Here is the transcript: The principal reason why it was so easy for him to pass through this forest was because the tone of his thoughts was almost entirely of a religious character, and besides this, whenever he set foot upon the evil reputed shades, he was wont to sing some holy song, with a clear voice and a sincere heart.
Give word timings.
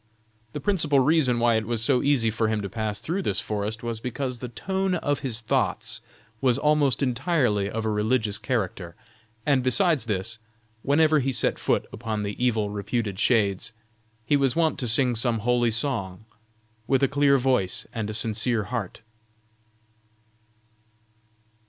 The 0.53 0.59
principal 0.59 0.99
reason 0.99 1.37
why 1.37 1.57
it 1.57 1.67
was 1.67 1.79
so 1.83 2.01
easy 2.01 2.31
for 2.31 2.47
him 2.47 2.59
to 2.63 2.69
pass 2.71 2.99
through 2.99 3.21
this 3.21 3.39
forest 3.39 3.83
was 3.83 3.99
because 3.99 4.39
the 4.39 4.47
tone 4.47 4.95
of 4.95 5.19
his 5.19 5.41
thoughts 5.41 6.01
was 6.41 6.57
almost 6.57 7.03
entirely 7.03 7.69
of 7.69 7.85
a 7.85 7.89
religious 7.91 8.39
character, 8.39 8.95
and 9.45 9.61
besides 9.61 10.05
this, 10.07 10.39
whenever 10.81 11.19
he 11.19 11.31
set 11.31 11.59
foot 11.59 11.85
upon 11.93 12.23
the 12.23 12.43
evil 12.43 12.71
reputed 12.71 13.19
shades, 13.19 13.73
he 14.25 14.35
was 14.35 14.55
wont 14.55 14.79
to 14.79 14.87
sing 14.87 15.15
some 15.15 15.37
holy 15.37 15.69
song, 15.69 16.25
with 16.87 17.03
a 17.03 17.07
clear 17.07 17.37
voice 17.37 17.85
and 17.93 18.09
a 18.09 18.13
sincere 18.15 18.63
heart. 18.63 19.01